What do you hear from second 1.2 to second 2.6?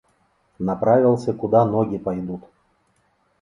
куда ноги пойдут.